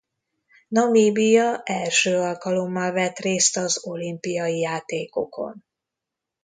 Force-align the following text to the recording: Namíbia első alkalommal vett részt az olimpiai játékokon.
Namíbia 0.67 1.61
első 1.63 2.17
alkalommal 2.17 2.91
vett 2.91 3.17
részt 3.19 3.57
az 3.57 3.83
olimpiai 3.85 4.59
játékokon. 4.59 5.63